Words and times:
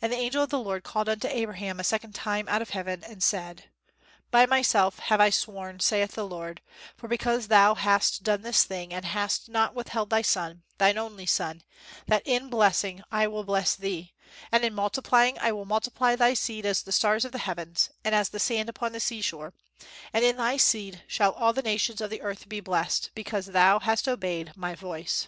And 0.00 0.12
the 0.12 0.16
angel 0.16 0.44
of 0.44 0.50
the 0.50 0.60
Lord 0.60 0.84
called 0.84 1.08
unto 1.08 1.26
Abraham 1.26 1.80
a 1.80 1.82
second 1.82 2.14
time 2.14 2.46
out 2.48 2.62
of 2.62 2.70
heaven 2.70 3.02
and 3.02 3.20
said, 3.20 3.64
By 4.30 4.46
myself 4.46 5.00
have 5.00 5.20
I 5.20 5.30
sworn, 5.30 5.80
saith 5.80 6.12
the 6.12 6.24
Lord, 6.24 6.60
for 6.96 7.08
because 7.08 7.48
thou 7.48 7.74
hast 7.74 8.22
done 8.22 8.42
this 8.42 8.62
thing, 8.62 8.94
and 8.94 9.04
hast 9.04 9.48
not 9.48 9.74
withheld 9.74 10.08
thy 10.10 10.22
son, 10.22 10.62
thine 10.78 10.96
only 10.96 11.26
son, 11.26 11.64
that 12.06 12.24
in 12.24 12.48
blessing 12.48 13.02
I 13.10 13.26
will 13.26 13.42
bless 13.42 13.74
thee, 13.74 14.14
and 14.52 14.64
in 14.64 14.72
multiplying 14.72 15.36
I 15.40 15.50
will 15.50 15.64
multiply 15.64 16.14
thy 16.14 16.34
seed 16.34 16.64
as 16.64 16.84
the 16.84 16.92
stars 16.92 17.24
of 17.24 17.32
the 17.32 17.38
heavens, 17.38 17.90
and 18.04 18.14
as 18.14 18.28
the 18.28 18.38
sand 18.38 18.68
upon 18.68 18.92
the 18.92 19.00
seashore, 19.00 19.52
and 20.12 20.24
in 20.24 20.36
thy 20.36 20.58
seed 20.58 21.02
shall 21.08 21.32
all 21.32 21.52
the 21.52 21.60
nations 21.62 22.00
of 22.00 22.10
the 22.10 22.22
earth 22.22 22.48
be 22.48 22.60
blessed, 22.60 23.10
because 23.16 23.46
thou 23.46 23.80
hast 23.80 24.06
obeyed 24.06 24.52
my 24.54 24.76
voice." 24.76 25.26